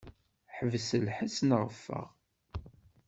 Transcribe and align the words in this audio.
Ḥbes 0.55 0.87
lḥess 1.05 1.37
neɣ 1.49 1.63
ffeɣ. 1.77 2.07